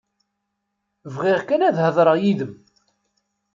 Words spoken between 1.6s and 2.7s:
ad hedreɣ yid-m.